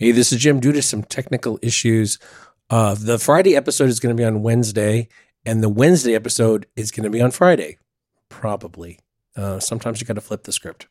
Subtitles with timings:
[0.00, 0.60] Hey, this is Jim.
[0.60, 2.20] Due to some technical issues,
[2.70, 5.08] uh, the Friday episode is going to be on Wednesday,
[5.44, 7.78] and the Wednesday episode is going to be on Friday,
[8.28, 9.00] probably.
[9.34, 10.86] Uh, sometimes you got to flip the script.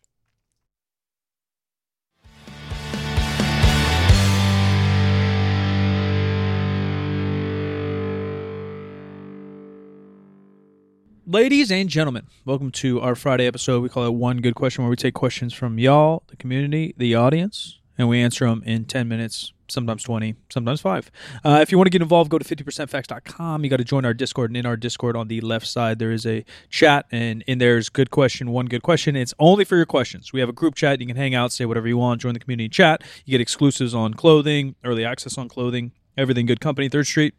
[11.26, 13.82] Ladies and gentlemen, welcome to our Friday episode.
[13.84, 17.16] We call it One Good Question, where we take questions from y'all, the community, the
[17.16, 21.12] audience, and we answer them in 10 minutes, sometimes 20, sometimes 5.
[21.44, 23.64] Uh, if you want to get involved, go to 50percentfacts.com.
[23.64, 26.12] You got to join our Discord, and in our Discord on the left side, there
[26.12, 29.16] is a chat, and in there's good question, one good question.
[29.16, 30.32] It's only for your questions.
[30.32, 31.02] We have a group chat.
[31.02, 33.04] You can hang out, say whatever you want, join the community chat.
[33.26, 37.34] You get exclusives on clothing, early access on clothing, everything good company, Third Street.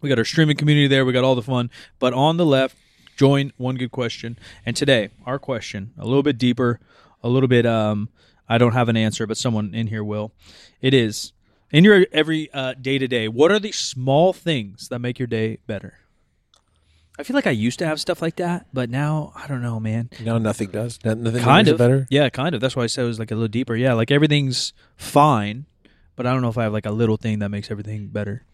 [0.00, 1.04] We got our streaming community there.
[1.04, 1.70] We got all the fun.
[1.98, 2.76] But on the left,
[3.16, 4.38] join one good question.
[4.64, 6.78] And today, our question, a little bit deeper,
[7.22, 8.08] a little bit um
[8.48, 10.32] I don't have an answer, but someone in here will.
[10.80, 11.32] It is
[11.70, 15.26] in your every uh, day to day, what are the small things that make your
[15.26, 15.98] day better?
[17.18, 19.80] I feel like I used to have stuff like that, but now I don't know,
[19.80, 20.08] man.
[20.24, 21.00] No, nothing does.
[21.04, 22.06] Nothing kind makes it of better.
[22.10, 22.60] Yeah, kind of.
[22.60, 23.74] That's why I said it was like a little deeper.
[23.74, 25.66] Yeah, like everything's fine,
[26.14, 28.44] but I don't know if I have like a little thing that makes everything better.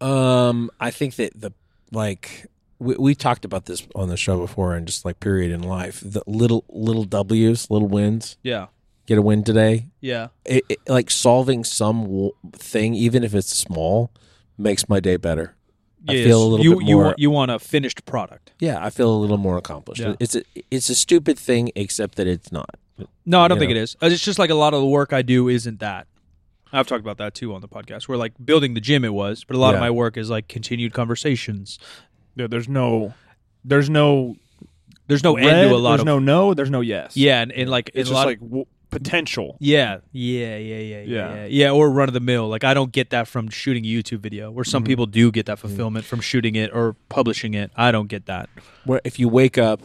[0.00, 1.52] Um, I think that the
[1.92, 2.46] like
[2.78, 6.00] we, we talked about this on the show before, and just like period in life,
[6.02, 8.38] the little little W's, little wins.
[8.42, 8.68] Yeah.
[9.06, 9.88] Get a win today.
[10.00, 10.28] Yeah.
[10.44, 14.10] It, it, like solving some w- thing, even if it's small,
[14.56, 15.54] makes my day better.
[16.08, 17.04] I feel a little you, bit you more.
[17.04, 18.52] want you want a finished product.
[18.58, 20.02] yeah, I feel a little more accomplished.
[20.02, 20.14] Yeah.
[20.20, 22.76] It's a it's a stupid thing, except that it's not.
[23.24, 23.76] No, I don't You think know.
[23.80, 23.96] it is.
[24.02, 26.06] Uh, It's just like a lot of the work I do isn't that.
[26.72, 28.06] I've talked about that too on the podcast.
[28.08, 30.46] Where like building the gym, it was, but a lot of my work is like
[30.48, 31.78] continued conversations.
[32.36, 33.14] Yeah, there's no,
[33.64, 34.36] there's no,
[35.06, 37.16] There's no red, end to a lot there's of no no, there's no yes.
[37.16, 39.56] yeah, and, and like it's in a just lot like w- potential.
[39.60, 41.34] yeah, yeah, yeah, yeah, yeah, Yeah.
[41.34, 42.48] yeah, yeah, or run of the mill.
[42.48, 44.50] Like I don't get that from shooting a YouTube video.
[44.50, 44.86] Where some Mhm.
[44.86, 47.70] people do get that fulfillment from shooting it or publishing it.
[47.76, 48.48] I don't get that.
[48.84, 49.80] Where if you wake up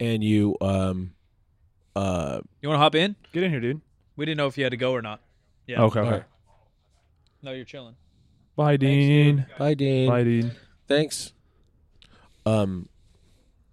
[0.00, 1.12] and you um
[1.96, 3.16] uh You want to hop in?
[3.32, 3.80] Get in here, dude.
[4.16, 5.20] We didn't know if you had to go or not.
[5.66, 5.82] Yeah.
[5.82, 6.00] Okay.
[6.00, 6.08] okay.
[6.08, 6.24] Alright.
[7.42, 7.94] No, you're chilling.
[8.56, 9.46] Bye, Dean.
[9.58, 10.08] bye Dean.
[10.08, 10.52] Bye, Dean.
[10.88, 11.32] Thanks.
[12.44, 12.88] Um,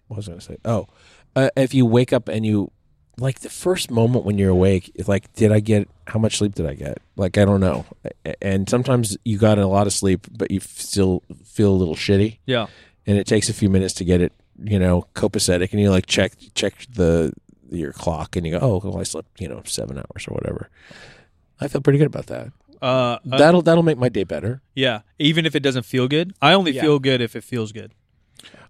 [0.08, 0.58] what was I gonna say?
[0.66, 0.88] Oh,
[1.36, 2.72] uh, if you wake up and you
[3.18, 6.54] like the first moment when you're awake, it's like, did I get how much sleep
[6.56, 7.00] did I get?
[7.16, 7.86] Like I don't know.
[8.42, 12.40] And sometimes you got a lot of sleep, but you still feel a little shitty,
[12.46, 12.68] Yeah.
[13.08, 14.34] and it takes a few minutes to get it,
[14.64, 17.34] you know, copacetic, and you like check check the
[17.72, 20.70] your clock, and you go, oh, well, I slept, you know, seven hours or whatever.
[21.60, 22.52] I feel pretty good about that.
[22.82, 24.62] Uh, uh, That'll that'll make my day better.
[24.76, 25.02] yeah.
[25.18, 26.82] Even if it doesn't feel good, I only Yeah.
[26.82, 27.94] feel good if it feels good.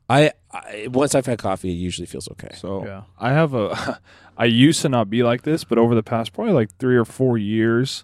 [0.09, 2.51] I, I once I've had coffee, it usually feels okay.
[2.55, 3.03] So Yeah.
[3.19, 3.99] I have a.
[4.37, 7.05] I used to not be like this, but over the past probably like three or
[7.05, 8.03] four years,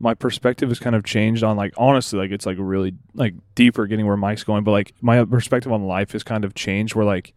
[0.00, 3.86] my perspective has kind of changed on like honestly, like it's like really like deeper
[3.86, 6.94] getting where Mike's going, but like my perspective on life has kind of changed.
[6.94, 7.32] Where like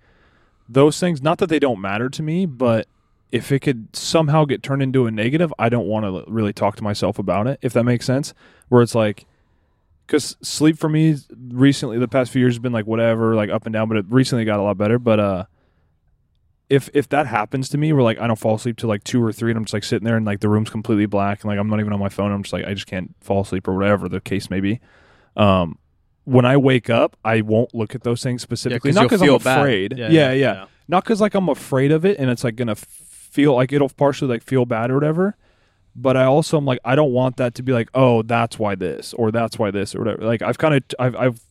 [0.68, 2.88] those things, not that they don't matter to me, but
[3.32, 6.76] if it could somehow get turned into a negative, I don't want to really talk
[6.78, 7.60] to myself about it.
[7.62, 8.34] If that makes sense,
[8.70, 9.26] where it's like
[10.10, 11.16] because sleep for me
[11.52, 14.06] recently the past few years has been like whatever like up and down but it
[14.10, 14.98] recently got a lot better.
[14.98, 15.46] But uh
[16.70, 19.24] if if that happens to me where like i don't fall asleep till like two
[19.24, 21.50] or three and i'm just like sitting there and like the room's completely black and
[21.50, 23.68] like i'm not even on my phone i'm just like i just can't fall asleep
[23.68, 24.80] or whatever the case may be
[25.36, 25.80] um
[26.26, 28.92] when i wake up i won't look at those things specifically.
[28.92, 29.30] 'cause not because i'm
[29.62, 29.98] afraid.
[29.98, 30.66] Yeah, yeah yeah, yeah, yeah.
[30.88, 34.28] not because like i'm afraid of it and it's like gonna feel like it'll partially
[34.30, 35.36] like feel bad or whatever
[35.96, 38.76] but I also am like I don't want that to be like oh that's why
[38.76, 40.24] this or that's why this or whatever.
[40.24, 41.42] Like I've kind of I've I've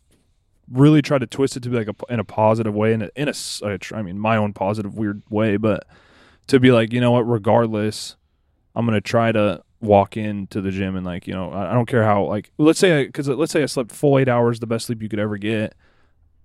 [0.71, 3.11] really tried to twist it to be like a, in a positive way in a,
[3.17, 5.87] in a I mean my own positive weird way, but
[6.49, 8.17] to be like you know what regardless
[8.75, 11.87] I'm gonna try to walk into the gym and like you know I, I don't
[11.87, 14.87] care how like let's say because let's say I slept full eight hours the best
[14.87, 15.75] sleep you could ever get.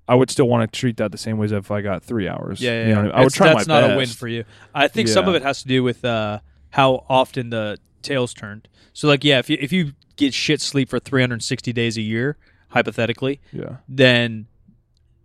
[0.08, 2.28] I would still want to treat that the same way as if I got three
[2.28, 2.60] hours.
[2.60, 3.12] Yeah, yeah, You know yeah.
[3.12, 3.94] I, would try That's not best.
[3.94, 4.44] a win for you.
[4.76, 6.40] I think some of it has to do with uh,
[6.74, 8.68] how often the tails turned.
[8.94, 12.38] So, like, yeah, if you if you get shit sleep for 360 days a year,
[12.70, 14.46] hypothetically, Yeah, then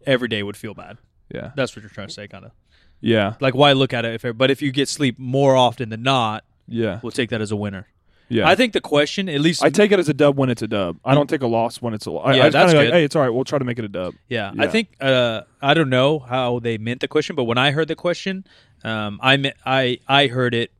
[0.06, 0.96] every day would feel bad.
[1.34, 2.52] yeah, That's what you're trying to say, kind of.
[3.00, 4.22] yeah, Like, why look at it?
[4.25, 7.50] If but if you get sleep more often than not, yeah, we'll take that as
[7.50, 7.87] a winner.
[8.31, 8.46] yeah.
[8.49, 10.69] I think the question, at least, I take it as a dub when it's a
[10.69, 10.99] dub.
[11.05, 12.34] I don't take a loss when it's a loss.
[12.37, 12.94] Yeah, I that's kinda like, good.
[12.94, 13.31] hey, it's all right.
[13.31, 14.14] We'll try to make it a dub.
[14.28, 17.70] Yeah, I think uh, I don't know how they meant the question, but when I
[17.72, 18.44] heard the question,
[18.84, 20.70] um, I me- I I heard it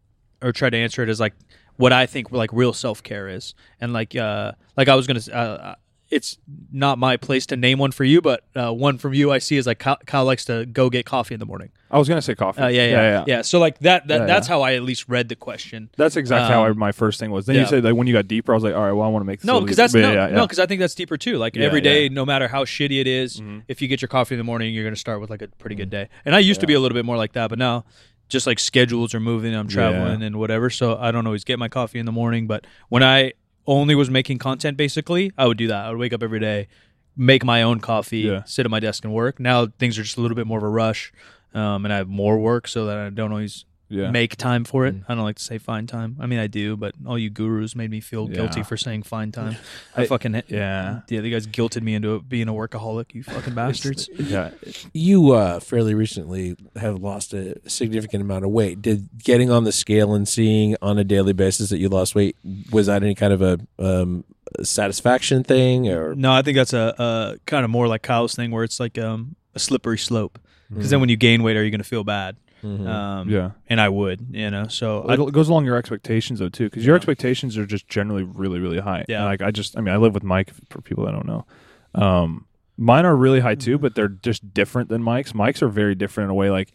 [0.43, 1.35] or try to answer it as like
[1.76, 5.20] what I think like real self care is, and like uh, like I was gonna.
[5.32, 5.75] Uh,
[6.11, 6.38] it's
[6.73, 9.58] not my place to name one for you, but uh, one from you I see
[9.58, 11.69] is like Kyle, Kyle likes to go get coffee in the morning.
[11.90, 12.62] I was gonna say coffee.
[12.62, 14.55] Uh, yeah, yeah, yeah, So like that, that Yeah, that's yeah.
[14.55, 15.90] how I at least read the question.
[15.99, 17.44] That's exactly how I, Um, my first thing was.
[17.44, 17.61] Then yeah.
[17.61, 19.20] you said like when you got deeper, I was like, all right, well, I want
[19.23, 21.19] to make this No, because that's no, yeah, yeah, no, because I think that's deeper
[21.19, 21.37] too.
[21.37, 22.08] Like Yeah, every day, yeah.
[22.11, 23.64] no matter how shitty it is, Mhm.
[23.69, 25.76] if you get your coffee in the morning, you're gonna start with like a pretty
[25.76, 26.08] good day.
[26.25, 27.85] And I used to be a little bit more like that, but now
[28.28, 31.69] just like schedules are moving, I'm traveling and whatever, so I don't always get my
[31.69, 32.46] coffee in the morning.
[32.46, 33.32] But when I
[33.66, 35.84] only was making content, basically, I would do that.
[35.86, 36.69] I would wake up every day,
[37.16, 38.44] make my own coffee, Yeah.
[38.44, 39.38] sit at my desk and work.
[39.40, 41.12] Now things are just a little bit more of a rush.
[41.54, 44.11] Um, and I have more work, so that I don't always yeah.
[44.11, 44.94] make time for it.
[44.96, 45.05] Mm.
[45.08, 46.17] I don't like to say find time.
[46.20, 48.64] I mean, I do, but all you gurus made me feel guilty Yeah.
[48.67, 49.56] for saying find time.
[49.96, 51.00] I, I- fucking yeah.
[51.08, 51.20] yeah.
[51.20, 53.14] You guys guilted me into being a workaholic.
[53.14, 54.08] You fucking bastards.
[54.14, 54.50] yeah.
[54.93, 58.82] You uh, fairly recently have lost a significant amount of weight.
[58.82, 62.37] Did getting on the scale and seeing on a daily basis that you lost weight
[62.70, 64.25] was that any kind of a um,
[64.62, 66.14] satisfaction thing or?
[66.14, 68.99] No, I think that's a, a kind of more like Kyle's thing, where it's like
[68.99, 70.38] um, a slippery slope.
[70.69, 70.90] Because Mm-hmm.
[70.90, 72.37] then when you gain weight, are you going to feel bad?
[72.62, 72.87] Mhm.
[72.87, 73.50] Um, Yeah.
[73.69, 74.66] And I would, you know.
[74.69, 76.99] So I, it goes along your expectations though too, because your Yeah.
[76.99, 79.05] expectations are just generally really really high.
[79.08, 79.19] Yeah.
[79.19, 81.46] And, like I just, I mean, I live with Mike for people that don't know.
[81.94, 82.46] Um,
[82.76, 83.64] mine are really high Mm-hmm.
[83.72, 85.34] too, but they're just different than Mike's.
[85.34, 86.50] Mike's are very different in a way.
[86.50, 86.72] Like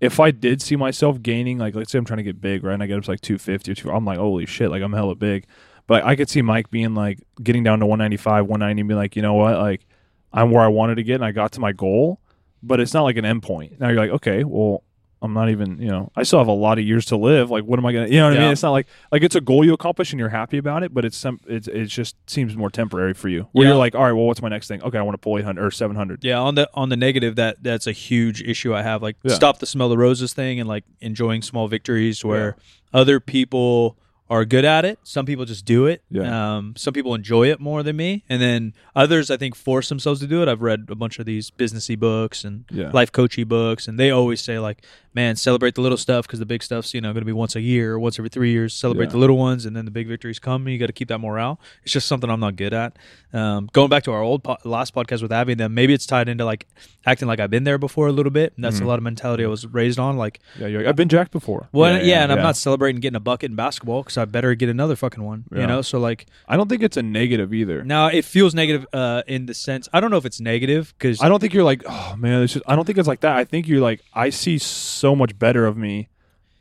[0.00, 2.74] if I did see myself gaining, like let's say I'm trying to get big, right?
[2.74, 4.92] And I get up to like 250 or two, I'm like, holy shit, like I'm
[4.92, 5.46] hella big.
[5.86, 9.16] But I could see Mike being like getting down to 195, 190, and be like,
[9.16, 9.86] you know what, like
[10.32, 12.20] I'm where I wanted to get, and I got to my goal,
[12.62, 13.78] but it's not like an end point.
[13.80, 14.82] Now you're like, okay, well,
[15.22, 17.50] I'm not even, you know, I still have a lot of years to live.
[17.50, 18.52] Like, what am I gonna, you know what I mean?
[18.52, 21.04] It's not like like it's a goal you accomplish and you're happy about it, but
[21.06, 23.48] it's some, it's it just seems more temporary for you.
[23.52, 23.70] Where Yeah.
[23.72, 24.82] you're like, all right, well, what's my next thing?
[24.82, 26.22] Okay, I want to pull 800 or 700.
[26.22, 29.02] yeah, on the on the negative, that that's a huge issue I have.
[29.02, 29.34] Like Yeah.
[29.34, 32.56] stop the smell the roses thing, and like enjoying small victories where
[32.92, 33.96] other people
[34.28, 34.98] are good at it.
[35.04, 36.02] Some people just do it.
[36.10, 36.56] Yeah.
[36.56, 40.18] Um, some people enjoy it more than me, and then others I think force themselves
[40.20, 40.48] to do it.
[40.48, 42.90] I've read a bunch of these businessy books and Yeah.
[42.92, 44.82] life coachy books, and they always say like,
[45.14, 47.54] "Man, celebrate the little stuff because the big stuff's you know going to be once
[47.54, 48.74] a year or once every three years.
[48.74, 49.12] Celebrate Yeah.
[49.12, 50.66] the little ones, and then the big victories come.
[50.66, 51.60] You got to keep that morale.
[51.84, 52.96] It's just something I'm not good at.
[53.32, 56.06] Um, going back to our old po- last podcast with Abby, and then maybe it's
[56.06, 56.66] tied into like
[57.06, 58.54] acting like I've been there before a little bit.
[58.56, 58.84] And that's Mhm.
[58.84, 60.16] a lot of mentality I was raised on.
[60.16, 61.68] Like, Yeah, you're like, I've been jacked before.
[61.70, 64.96] well, yeah, and I'm not celebrating getting a bucket in basketball I better get another
[64.96, 65.44] fucking one.
[65.52, 65.60] Yeah.
[65.60, 67.84] You know, so like I don't think it's a negative either.
[67.84, 71.22] now it feels negative uh, in the sense I don't know if it's negative because
[71.22, 73.36] I don't think you're like, oh man, it's just, I don't think it's like that.
[73.36, 76.08] I think you're like, I see so much better of me,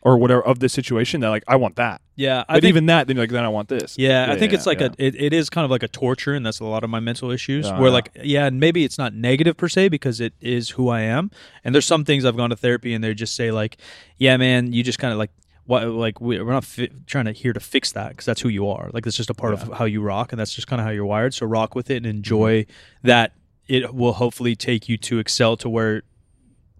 [0.01, 1.99] or whatever of this situation that like I want that.
[2.15, 3.97] yeah, I But think even that, then you're like, then I want this.
[3.97, 4.89] Yeah, I think it's like yeah.
[4.99, 6.99] a it, it is kind of like a torture, and that's a lot of my
[6.99, 7.65] mental issues.
[7.65, 7.93] Yeah, where yeah.
[7.93, 11.31] like yeah, and maybe it's not negative per se because it is who I am.
[11.63, 13.77] And there's some things I've gone to therapy, and they just say like,
[14.17, 15.31] yeah, man, you just kind of like.
[15.65, 18.49] What, like we, we're not fi- trying to here to fix that because that's who
[18.49, 18.89] you are.
[18.93, 20.91] Like that's just a part of how you rock, and that's just kind of how
[20.91, 21.33] you're wired.
[21.33, 23.07] So rock with it and enjoy Mm-hmm.
[23.07, 23.33] that.
[23.67, 26.03] It will hopefully take you to excel to where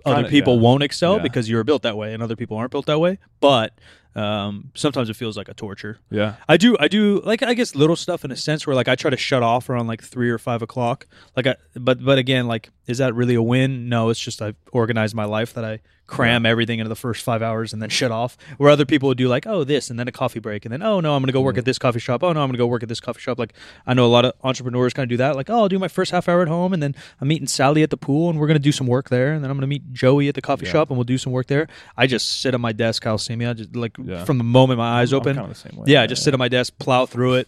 [0.06, 0.62] other Kinda, people yeah.
[0.62, 1.24] won't excel Yeah.
[1.24, 3.18] because you're built that way, and other people aren't built that way.
[3.40, 3.74] But
[4.16, 6.00] um, sometimes it feels like a torture.
[6.10, 8.88] yeah, I do, I do like I guess little stuff in a sense where like
[8.88, 11.08] I try to shut off around like three or five o'clock.
[11.36, 13.90] Like I, but but again, like is that really a win?
[13.90, 17.42] No, it's just I've organized my life that I cram everything into the first five
[17.42, 18.38] hours and then shut off.
[18.58, 20.84] Where other people would do like oh this and then a coffee break and then
[20.84, 22.22] oh no I'm gonna go work at this coffee shop.
[22.24, 23.40] Oh no I'm gonna go work at this coffee shop.
[23.40, 23.54] Like
[23.88, 25.36] I know a lot of entrepreneurs kind of do that.
[25.36, 27.82] Like oh I'll do my first half hour at home and then I'm meeting Sally
[27.82, 29.94] at the pool and we're gonna do some work there and then I'm gonna meet
[29.94, 30.74] Joey at the coffee Yeah.
[30.74, 31.68] shop and we'll do some work there.
[31.98, 33.08] I just sit at my desk.
[33.08, 33.48] I'll see me.
[33.48, 34.24] I just like Yeah.
[34.26, 35.36] from the moment my eyes I'm open.
[35.36, 35.86] kinda the same way.
[35.88, 37.48] Yeah, I just sit at my desk, plow through it,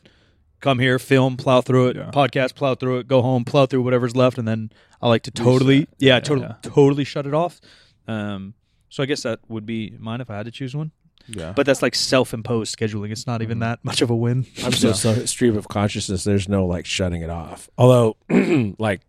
[0.59, 2.11] come here, film, plow through it, Yeah.
[2.11, 4.71] podcast, plow through it, go home, plow through whatever's left, and then
[5.01, 5.89] I like to totally, Reset.
[5.99, 6.55] yeah, Yeah, totally, yeah.
[6.63, 7.61] totally shut it off.
[8.07, 8.53] Um,
[8.89, 10.91] so I guess that would be mine if I had to choose one.
[11.29, 13.11] Yeah, But that's like self-imposed scheduling.
[13.11, 13.43] It's not Mm-hmm.
[13.43, 14.45] even that much of a win.
[14.63, 16.23] I'm so, so stream of consciousness.
[16.23, 17.69] There's no like shutting it off.
[17.77, 18.15] Although,
[18.79, 19.01] like,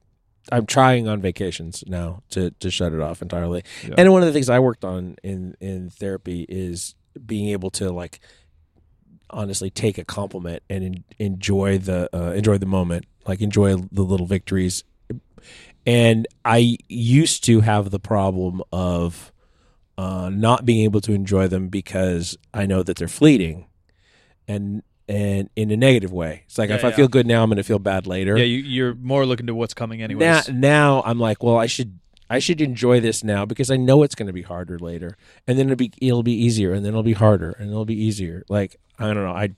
[0.50, 3.62] I'm trying on vacations now to to shut it off entirely.
[3.87, 3.95] Yeah.
[3.99, 6.95] And one of the things I worked on in in therapy is
[7.27, 8.21] being able to like
[9.31, 14.03] honestly take a compliment and en- enjoy the uh, enjoy the moment, like enjoy the
[14.03, 14.85] little victories.
[15.87, 19.33] And I used to have the problem of
[19.97, 23.67] uh, not being able to enjoy them because I know that they're fleeting,
[24.47, 26.43] and and in a negative way.
[26.47, 28.37] It's like Yeah, if I feel good now, I'm going to feel bad later.
[28.37, 31.99] Yeah, you, you're more looking to what's coming now, now I'm like, well, I should
[32.31, 35.17] I should enjoy this now because I know it's going to be harder later,
[35.47, 38.01] and then it'll be it'll be easier, and then it'll be harder, and it'll be
[38.01, 38.45] easier.
[38.49, 39.51] Like I don't know, I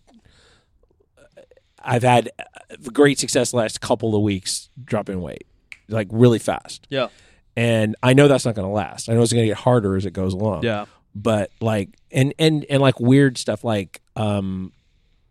[1.82, 5.46] I've had uh, great success the last couple of weeks dropping weight,
[5.88, 7.08] like really fast, yeah,
[7.56, 9.08] and I know that's not going to last.
[9.08, 10.62] I know it's going to get harder as it goes along.
[10.62, 14.72] Yeah, but like and and and like weird stuff like um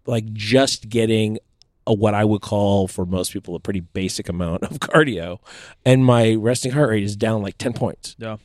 [0.06, 1.40] like just getting
[1.88, 5.40] a, what I would call for most people a pretty basic amount of cardio
[5.86, 8.16] and my resting heart rate is down like 10 points.
[8.20, 8.38] Yeah.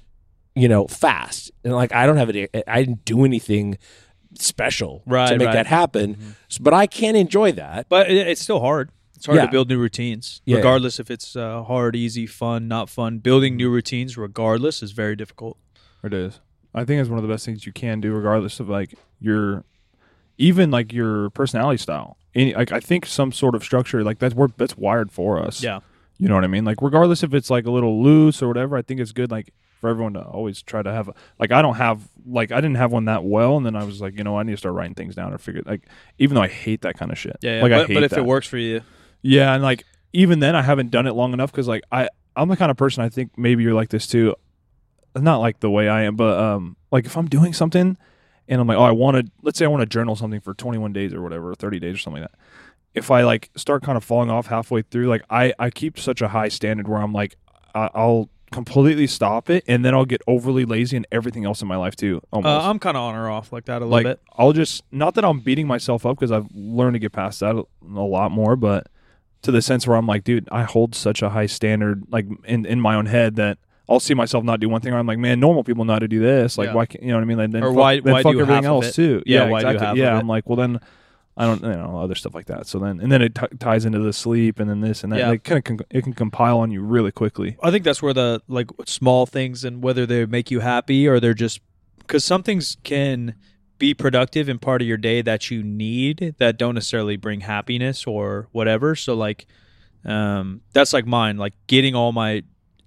[0.54, 1.50] you know, fast.
[1.64, 3.78] And like I don't have any I didn't do anything
[4.36, 5.52] special Right, to make right.
[5.54, 6.36] that happen.
[6.50, 7.88] S- But I can enjoy that.
[7.88, 8.90] But it, it's still hard.
[9.16, 9.46] It's hard Yeah.
[9.46, 10.56] to build new routines, Yeah.
[10.56, 13.18] regardless if it's uh, hard, easy, fun, not fun.
[13.18, 15.56] Building new routines, regardless, is very difficult.
[16.02, 16.40] It is.
[16.74, 19.64] I think it's one of the best things you can do, regardless of like your,
[20.38, 22.16] even like your personality style.
[22.34, 25.62] Any, like I think some sort of structure like that's that's wired for us.
[25.62, 25.80] Yeah.
[26.18, 26.64] You know what I mean?
[26.64, 29.52] Like regardless if it's like a little loose or whatever, I think it's good like
[29.80, 32.76] for everyone to always try to have a, like I don't have like I didn't
[32.76, 34.74] have one that well and then I was like, you know, I need to start
[34.74, 35.82] writing things down or figure like
[36.18, 37.36] even though I hate that kind of shit.
[37.42, 37.62] Yeah, yeah.
[37.62, 38.20] Like I but, hate but if that.
[38.20, 38.80] it works for you,
[39.22, 42.48] Yeah, and like even then I haven't done it long enough cuz like I I'm
[42.48, 44.34] the kind of person I think maybe you're like this too.
[45.16, 47.96] Not like the way I am, but um like if I'm doing something
[48.48, 50.54] and I'm like, "Oh, I want to let's say I want to journal something for
[50.54, 52.38] 21 days or whatever, or 30 days or something like that."
[52.94, 56.22] If I like start kind of falling off halfway through, like I I keep such
[56.22, 57.36] a high standard where I'm like
[57.74, 61.66] I, I'll completely stop it and then I'll get overly lazy in everything else in
[61.66, 62.20] my life too.
[62.32, 62.64] Almost.
[62.64, 64.20] uh, I'm kind of on or off like that a little like bit.
[64.38, 67.56] I'll just not that I'm beating myself up because I've learned to get past that
[67.56, 68.86] a, a lot more, but
[69.42, 72.64] to the sense where I'm like, dude, I hold such a high standard, like in
[72.64, 74.92] in my own head that I'll see myself not do one thing.
[74.92, 76.56] Or I'm like, man, normal people know how to do this.
[76.56, 76.74] Like, Yeah.
[76.74, 77.38] why can't you know what I mean?
[77.38, 78.94] Like, then Or fuck, why- then why fuck do everything else it?
[78.94, 79.22] too?
[79.26, 80.00] Yeah, Yeah, why exactly.
[80.00, 80.18] yeah.
[80.18, 80.80] I'm like, well then.
[81.36, 82.68] I don't, you know, other stuff like that.
[82.68, 85.18] So then, and then it t- ties into the sleep, and then this and that.
[85.18, 85.30] Yeah.
[85.30, 87.56] Like, kind of, con- it can compile on you really quickly.
[87.60, 91.18] I think that's where the like small things and whether they make you happy or
[91.18, 91.58] they're just
[91.98, 93.34] because some things can
[93.78, 98.06] be productive in part of your day that you need that don't necessarily bring happiness
[98.06, 98.94] or whatever.
[98.94, 99.46] So like,
[100.04, 101.36] um, that's like mine.
[101.36, 102.44] Like getting all my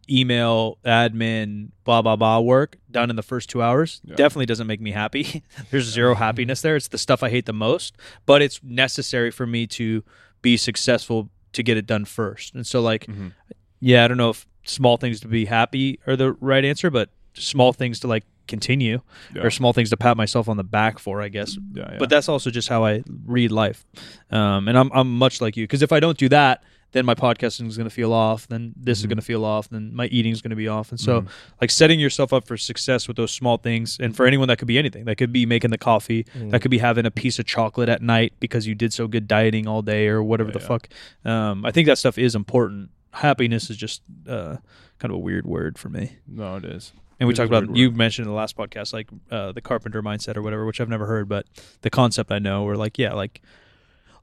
[0.09, 4.15] email, admin, blah blah blah work done in the first two hours Yeah.
[4.15, 5.43] definitely doesn't make me happy.
[5.71, 6.75] There's zero happiness there.
[6.75, 7.95] It's the stuff I hate the most,
[8.25, 10.03] but it's necessary for me to
[10.41, 12.53] be successful to get it done first.
[12.55, 13.33] And so like Mhm.
[13.79, 17.09] yeah, I don't know if small things to be happy are the right answer, but
[17.33, 19.01] small things to like continue
[19.35, 19.41] Yeah.
[19.43, 21.57] or small things to pat myself on the back for, I guess.
[21.73, 21.97] Yeah.
[21.99, 23.85] But that's also just how I read life.
[24.31, 27.13] Um, and I'm I'm much like you because if I don't do that, then my
[27.13, 28.47] podcasting is going to feel off.
[28.47, 29.09] Then this is Mhm.
[29.09, 29.69] going to feel off.
[29.69, 30.89] Then my eating is going to be off.
[30.91, 31.27] And so, Mhm.
[31.61, 34.67] like setting yourself up for success with those small things, and for anyone that could
[34.69, 35.05] be anything.
[35.05, 36.25] That could be making the coffee.
[36.35, 39.27] That could be having a piece of chocolate at night because you did so good
[39.27, 40.67] dieting all day or whatever the Yeah.
[40.67, 40.89] fuck.
[41.25, 42.89] Um, I think that stuff is important.
[43.11, 44.57] Happiness is just uh,
[44.99, 46.13] kind of a weird word for me.
[46.27, 46.93] no, it is.
[47.19, 50.37] And we talked about you mentioned in the last podcast like uh, the carpenter mindset
[50.37, 51.47] or whatever, which I've never heard, but
[51.81, 52.63] the concept I know.
[52.63, 53.41] Where like yeah, like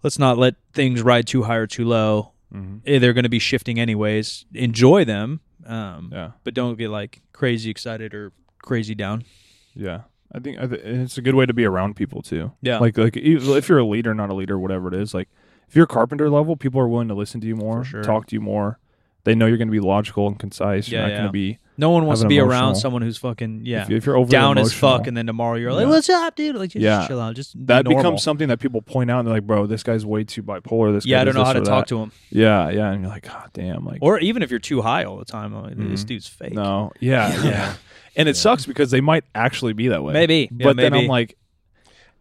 [0.05, 2.31] let's not let things ride too high or too low.
[2.55, 4.45] Hmm Eh, They're going to be shifting anyways.
[4.55, 6.31] Enjoy them, um, Yeah.
[6.45, 8.33] but don't get like crazy excited or
[8.63, 9.25] crazy down.
[9.75, 12.53] Yeah, I think I th- it's a good way to be around people too.
[12.63, 12.79] Yeah.
[12.79, 15.13] like like if you're a leader, not a leader, whatever it is.
[15.15, 15.29] Like
[15.69, 18.03] if you're carpenter level, people are willing to listen to you more, sure.
[18.03, 18.79] talk to you more.
[19.25, 20.89] They know you're going to be logical and concise.
[20.89, 21.17] You're Yeah, not yeah.
[21.19, 24.07] going to be No one wants to be around someone who's fucking yeah if, if
[24.07, 25.89] you're over down as fuck, and then tomorrow you're like, Yeah.
[25.91, 27.07] "What's up, dude?" Like, just Yeah.
[27.09, 27.35] chill out.
[27.35, 28.03] Just be that normal.
[28.03, 30.93] becomes something that people point out and they're like, "Bro, this guy's way too bipolar."
[30.95, 31.17] This yeah.
[31.17, 33.51] guy I don't know how to talk to him, Yeah, yeah, and you're like, "God
[33.53, 36.07] damn!" Like, or even if you're too high all the time, I'm like, this Mhm.
[36.07, 36.53] dude's fake.
[36.55, 37.75] no, yeah, yeah,
[38.17, 40.13] and it sucks because they might actually be that way.
[40.13, 41.05] Maybe, yeah, but then maybe.
[41.05, 41.37] I'm like,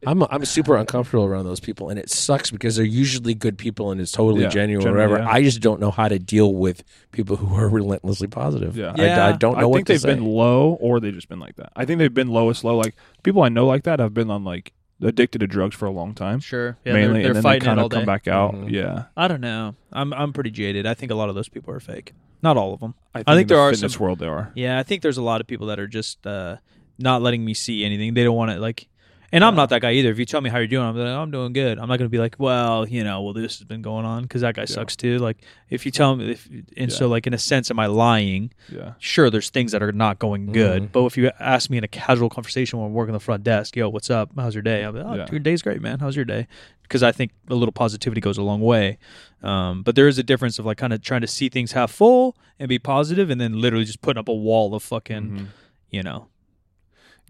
[0.06, 3.92] I'm I'm super uncomfortable around those people, and it sucks because they're usually good people
[3.92, 5.30] and it's totally Yeah, genuine or generally, whatever.
[5.30, 5.36] yeah.
[5.38, 8.76] I just don't know how to deal with people who are relentlessly positive.
[8.78, 8.94] Yeah.
[8.98, 9.28] I, Yeah.
[9.28, 10.14] I don't know I what think to they've say.
[10.16, 11.72] been low or they've just been like that.
[11.76, 12.78] I think they've been lowest low.
[12.78, 15.92] Like people I know like that have been on like addicted to drugs for a
[15.92, 16.40] long time.
[16.40, 17.98] Sure, yeah, mainly, they're, they're and then fighting they kind all of day.
[17.98, 18.54] come back out.
[18.56, 18.72] Mhm.
[18.72, 19.76] Yeah, I don't know.
[19.92, 20.86] I'm I'm pretty jaded.
[20.86, 22.14] I think a lot of those people are fake.
[22.42, 22.94] Not all of them.
[23.16, 24.52] I think, think in the there are fitness some- world they are.
[24.56, 26.58] Yeah, I think there's a lot of people that are just uh,
[27.00, 28.14] not letting me see anything.
[28.16, 28.88] They don't want to like.
[29.34, 30.12] And I'm not that guy either.
[30.12, 31.80] If you tell me how you're doing, I'm like, I'm doing good.
[31.80, 34.22] I'm not going to be like, well, you know, well, this has been going on
[34.24, 35.18] because that guy sucks too.
[35.18, 35.38] Like,
[35.72, 36.48] if you tell me, if,
[36.78, 38.54] and so, like, in a sense, am I lying?
[38.72, 40.84] Yeah, Sure, there's things that are not going good.
[40.84, 40.92] Mhm.
[40.92, 43.76] But if you ask me in a casual conversation when I'm working the front desk,
[43.76, 44.30] yo, what's up?
[44.38, 44.84] How's your day?
[44.84, 45.98] I'm like, oh, your day's great, man.
[46.00, 46.48] How's your day?
[46.84, 49.00] Because I think a little positivity goes a long way.
[49.42, 51.92] Um, but there is a difference of like kind of trying to see things half
[51.92, 55.48] full and be positive, and then literally just putting up a wall of fucking, Mhm.
[55.90, 56.28] you know,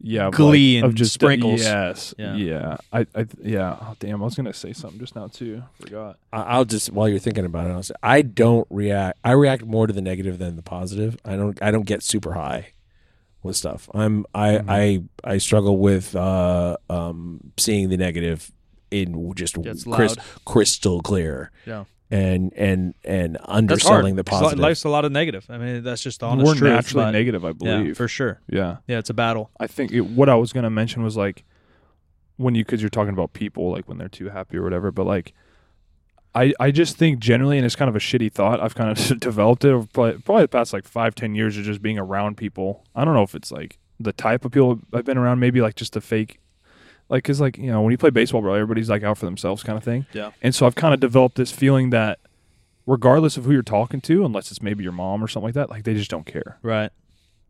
[0.03, 1.61] yeah, of, Glee like, of and just sprinkles.
[1.61, 2.35] Yes, Yeah.
[2.35, 3.77] yeah, I, I, yeah.
[3.81, 5.63] Oh, damn, I was gonna say something just now too.
[5.79, 6.19] Forgot.
[6.31, 9.17] I- I'll just while you're thinking about it, I'll say I don't react.
[9.23, 11.17] I react more to the negative than the positive.
[11.25, 11.59] I don't.
[11.63, 12.73] I don't get super high
[13.41, 13.89] with stuff.
[13.93, 14.25] I'm.
[14.35, 14.49] I.
[14.49, 14.65] Mhm.
[14.67, 15.03] I.
[15.33, 18.51] I struggle with uh, um, seeing the negative
[18.91, 19.85] in just It's
[20.45, 21.49] crystal clear.
[21.65, 21.85] Yeah.
[22.13, 23.57] And and and That's hard.
[23.57, 24.59] underselling the 'cause positive.
[24.59, 25.45] Life's a lot of negative.
[25.49, 26.71] I mean, that's just the honest We're truth.
[26.71, 27.97] naturally but- negative, I Yeah, believe.
[27.97, 28.39] for sure.
[28.47, 28.77] yeah.
[28.87, 29.49] Yeah, it's a battle.
[29.59, 31.43] I think it, what I was gonna mention was like
[32.37, 35.05] when you because you're talking about people like when they're too happy or whatever, but
[35.07, 35.33] like
[36.35, 38.59] I I just think generally, and it's kind of a shitty thought.
[38.59, 41.63] I've kind of developed it over probably, probably the past like five ten years of
[41.63, 42.83] just being around people.
[42.95, 45.39] I don't know if it's like the type of people I've been around.
[45.39, 46.39] Maybe like just a fake,
[47.13, 49.61] like because like you know when you play baseball, bro, everybody's like out for themselves
[49.61, 50.07] kind of thing.
[50.13, 50.31] Yeah.
[50.41, 52.19] And so I've kind of developed this feeling that
[52.87, 55.69] regardless of who you're talking to, unless it's maybe your mom or something like that,
[55.69, 56.57] like they just don't care.
[56.63, 56.91] Right.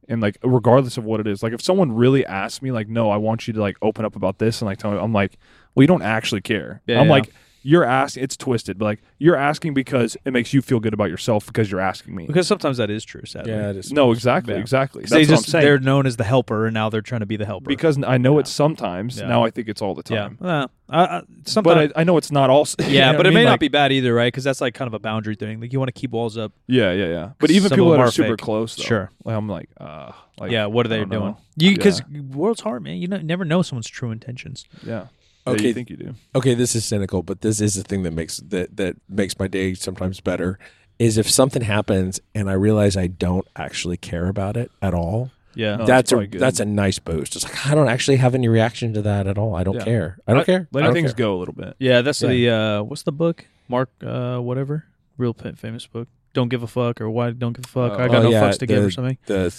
[0.10, 3.10] And like regardless of what it is, like if someone really asks me, like, no,
[3.10, 5.38] I want you to like open up about this and like tell me, I'm like,
[5.74, 6.82] well, you don't actually care.
[6.86, 7.14] Yeah, I'm yeah.
[7.14, 8.24] like, you're asking.
[8.24, 11.72] It's twisted, but like you're asking because it makes you feel good about yourself because
[11.72, 12.28] you're asking me.
[12.28, 13.24] Because sometimes that is true.
[13.26, 13.52] Sadly.
[13.52, 13.92] Yeah, it is.
[13.92, 14.60] no, exactly, Yeah.
[14.60, 15.02] exactly.
[15.02, 15.66] 'Cause That's they what just I'm saying.
[15.66, 17.68] they're known as the helper, and now they're trying to be the helper.
[17.68, 18.40] because I know Yeah.
[18.42, 19.20] it's sometimes.
[19.20, 19.28] Yeah.
[19.28, 20.38] Now I think it's all the yeah, time.
[20.40, 21.64] well, I, I, sometimes.
[21.92, 22.68] But I, I know it's not all.
[22.80, 23.46] you yeah, know but it I may mean?
[23.46, 24.28] not Like- be bad either, right?
[24.28, 25.62] Because that's like kind of a boundary thing.
[25.62, 26.52] Like you want to keep walls up.
[26.68, 27.30] Yeah, yeah, yeah.
[27.40, 28.38] But even people that are are super fake.
[28.40, 29.12] close, though, Sure.
[29.24, 31.10] Like I'm like, uh, like yeah, what are they doing?
[31.10, 31.38] know.
[31.56, 32.22] You because Yeah.
[32.22, 32.98] world's hard, man.
[32.98, 34.66] You never know someone's true intentions.
[34.86, 35.06] Yeah.
[35.46, 35.62] Okay.
[35.62, 36.14] Yeah, you think you do?
[36.36, 39.48] okay, this is cynical, but this is the thing that makes that that makes my
[39.48, 40.58] day sometimes better.
[41.00, 45.32] Is if something happens and I realize I don't actually care about it at all.
[45.56, 46.40] Yeah, No, that's that's a good.
[46.40, 47.36] that's a nice boost.
[47.36, 49.56] It's like I don't actually have any reaction to that at all.
[49.56, 49.84] I don't Yeah.
[49.84, 50.18] care.
[50.28, 50.68] I don't Let- care.
[50.72, 51.26] Let things care.
[51.26, 51.76] go a little bit.
[51.80, 52.02] yeah.
[52.02, 52.30] That's Yeah.
[52.30, 53.46] the uh, what's the book?
[53.68, 54.86] Mark, uh, whatever,
[55.18, 56.08] real pa- famous book.
[56.34, 58.00] Don't give a fuck, or why don't give a fuck?
[58.00, 59.18] I Oh, got no yeah, fucks to give, or something.
[59.26, 59.52] The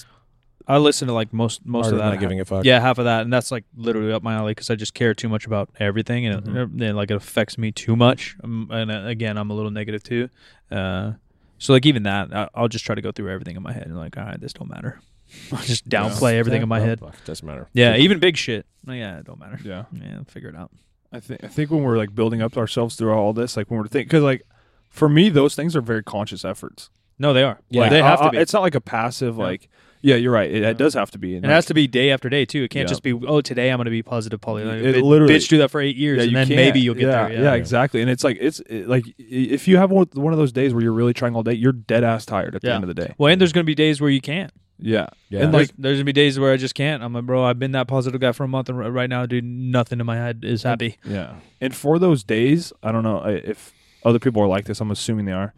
[0.66, 2.10] I listen to like most most art of that.
[2.10, 2.64] not giving a fuck.
[2.64, 5.12] Yeah, half of that, and that's like literally up my alley because I just care
[5.14, 8.36] too much about everything, and it, then like it affects me too much.
[8.42, 10.28] Um, and uh, again, I'm a little negative too.
[10.70, 11.12] Uh,
[11.58, 13.86] so like even that, I, I'll just try to go through everything in my head
[13.86, 15.00] and like, all right, this don't matter.
[15.52, 17.00] I'll just downplay everything in my Oh, head.
[17.00, 17.68] fuck, doesn't matter.
[17.72, 18.66] Yeah, even big shit.
[18.88, 19.58] Oh, yeah, it don't matter.
[19.64, 19.84] Yeah.
[19.92, 20.70] Yeah, figure it out.
[21.12, 23.78] I think I think when we're like building up ourselves through all this, like when
[23.80, 24.42] we're thinking, because like
[24.90, 26.88] for me, those things are very conscious efforts.
[27.18, 27.60] No, they are.
[27.70, 27.82] Yeah.
[27.82, 28.38] Like, they have I- to be.
[28.38, 29.42] It's not like a passive, Yeah.
[29.44, 29.68] like
[30.04, 30.50] yeah, you're right.
[30.50, 31.34] It, it uh, does have to be.
[31.36, 32.62] it has to be day after day too.
[32.62, 32.92] It can't Yeah.
[32.92, 34.62] just be oh today I'm going to be positive poly.
[34.64, 36.56] Like, It bitch- literally- bitch do that for eight years and then can't.
[36.56, 37.42] maybe you'll get yeah, there.
[37.42, 38.02] Yeah, exactly.
[38.02, 40.82] And it's like it's it, like if you have one one of those days where
[40.82, 43.14] you're really trying all day, you're dead ass tired at the end of the day.
[43.18, 44.52] Well, and there's going to be days where you can't.
[44.78, 45.44] Yeah, Yeah.
[45.44, 47.00] and like there's gonna be days where I just can't.
[47.02, 49.24] I'm like, bro, I've been that positive guy for a month, and r- right now,
[49.24, 50.98] dude, nothing in my head is happy.
[51.04, 51.36] Yeah.
[51.60, 53.72] And for those days, I don't know if
[54.04, 54.80] other people are like this.
[54.80, 55.54] I'm assuming they are.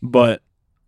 [0.00, 0.42] But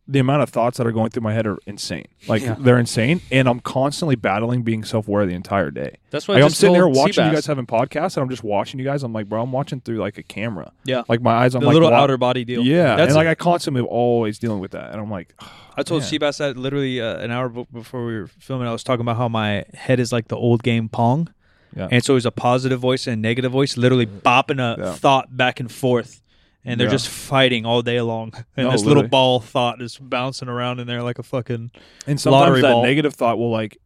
[0.07, 2.05] the amount of thoughts that are going through my head are insane.
[2.29, 2.57] Like Yeah.
[2.59, 5.97] they're insane, and I'm constantly battling being self-aware the entire day.
[6.11, 8.45] That's why Like I'm sitting there told watching you guys having podcasts, and I'm just
[8.45, 9.03] watching you guys.
[9.03, 10.73] I'm like, bro, I'm watching through like a camera.
[10.85, 12.63] Yeah, Like my eyes, I'm the like, little wa- outer body deal.
[12.63, 15.35] Yeah, that's and like I constantly always dealing with that, and I'm like,
[15.77, 16.11] I told man.
[16.11, 18.69] Seabass that literally uh, an hour before we were filming.
[18.69, 21.33] I was talking about how my head is like the old game Pong,
[21.75, 24.93] yeah, and so it's a positive voice and a negative voice, literally bopping a Yeah.
[24.93, 26.21] thought back and forth,
[26.65, 26.93] and they're Yeah.
[26.93, 28.33] just fighting all day long.
[28.57, 31.71] And No, this little ball thought is bouncing around in there like a fucking.
[32.07, 32.83] And sometimes Lottery that ball.
[32.83, 33.79] negative thought will like,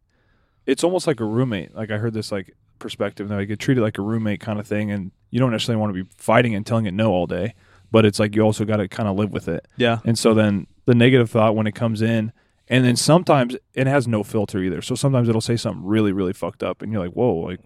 [0.65, 1.75] it's almost like a roommate.
[1.75, 4.67] Like I heard this like perspective that I get treated like a roommate kind of
[4.67, 7.53] thing, and you don't necessarily want to be fighting and telling it no all day,
[7.91, 9.67] but it's like you also got to kind of live with it.
[9.77, 12.31] Yeah, And so then the negative thought when it comes in,
[12.67, 14.81] and then sometimes it has no filter either.
[14.81, 17.59] So sometimes it'll say something really really fucked up, and you're like, whoa, like.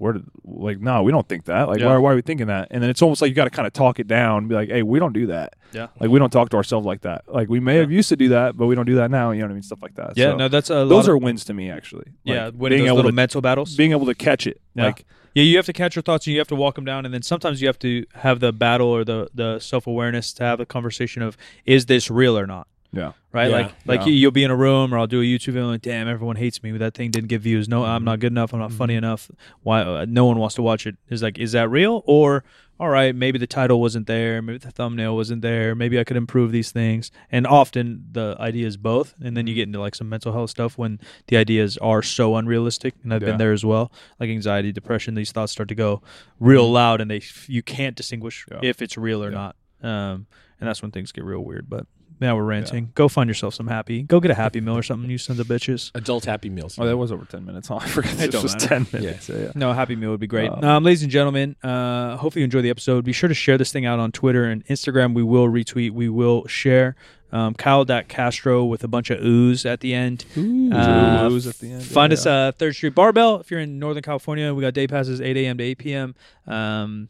[0.00, 1.68] Where did like no, we don't think that.
[1.68, 1.86] Like Yeah.
[1.88, 2.68] why, why are we thinking that?
[2.70, 4.54] And then it's almost like you got to kind of talk it down, and be
[4.54, 5.54] like, hey, we don't do that.
[5.72, 7.24] yeah, Like we don't talk to ourselves like that.
[7.28, 9.30] Like we may have used to do that, but we don't do that now.
[9.30, 9.62] You know what I mean?
[9.62, 10.14] Stuff like that.
[10.16, 10.30] yeah.
[10.32, 12.06] So no, that's a those are of, wins to me actually.
[12.24, 12.46] yeah.
[12.46, 13.76] Like, winning being those able little to mental battles.
[13.76, 14.60] being able to catch it.
[14.74, 14.86] Yeah.
[14.86, 17.04] Like Yeah, you have to catch your thoughts and you have to walk them down,
[17.04, 20.42] and then sometimes you have to have the battle or the the self awareness to
[20.44, 21.36] have a conversation of
[21.66, 23.50] is this real or not, yeah, right?
[23.50, 24.06] Yeah, like like yeah.
[24.06, 26.36] you, you'll be in a room or I'll do a YouTube video like, damn, everyone
[26.36, 26.72] hates me.
[26.72, 27.68] That thing didn't get views.
[27.68, 28.52] No, I'm not good enough.
[28.52, 29.30] I'm not funny enough.
[29.62, 29.82] Why?
[29.82, 30.96] Uh, no one wants to watch it.
[31.08, 32.44] Is like, is that real or?
[32.78, 36.16] All right, maybe the title wasn't there, maybe the thumbnail wasn't there, maybe I could
[36.16, 37.10] improve these things.
[37.30, 40.48] And often the idea is both, and then you get into like some mental health
[40.48, 43.28] stuff when the ideas are so unrealistic, and I've Yeah.
[43.32, 43.92] been there as well.
[44.18, 46.00] Like anxiety, depression, these thoughts start to go
[46.38, 48.60] real loud, and they you can't distinguish Yeah.
[48.62, 49.34] if it's real or Yeah.
[49.36, 49.56] not.
[49.82, 50.26] Um,
[50.58, 51.68] and that's when things get real weird.
[51.68, 51.84] But
[52.20, 52.92] now we're ranting.
[52.94, 54.02] Go find yourself some happy.
[54.02, 55.10] Go get a happy meal or something.
[55.10, 55.90] You sons of bitches.
[55.94, 56.78] Adult Happy Meals.
[56.78, 57.70] Oh, that was over ten minutes.
[57.70, 58.66] Oh, I forgot It this don't was matter.
[58.68, 59.28] ten minutes.
[59.28, 59.36] Yeah.
[59.38, 59.52] yeah.
[59.54, 60.50] No, a happy meal would be great.
[60.50, 63.04] Um, Um, ladies and gentlemen, uh, hopefully you enjoy the episode.
[63.04, 65.14] Be sure to share this thing out on Twitter and Instagram.
[65.14, 65.90] We will retweet.
[65.92, 66.96] We will share.
[67.32, 70.24] Um, Kyle Castro with a bunch of ooze at the end.
[70.36, 72.18] Uh, Ooze at the end, Find yeah.
[72.18, 74.52] us uh, Third Street Barbell if you're in Northern California.
[74.52, 75.58] We got day passes 8 a.m.
[75.58, 76.14] to 8 p.m.
[76.48, 77.08] Um,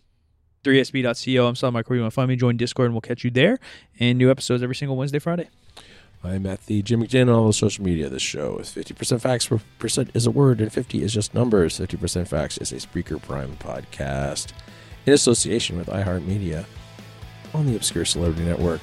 [0.64, 1.46] 3sb.co.
[1.46, 1.72] I'm Sal.
[1.72, 2.36] Where you want to find me?
[2.36, 3.58] Join Discord and we'll catch you there.
[3.98, 5.48] And new episodes every single Wednesday, Friday.
[6.22, 8.10] I'm at the Jim McJunkin on all the social media.
[8.10, 11.78] This show is 50% facts, percent is a word, and 50 is just numbers.
[11.78, 14.52] 50% facts is a Spreaker Prime podcast
[15.06, 16.66] in association with iHeartMedia
[17.54, 18.82] on the Obscure Celebrity Network.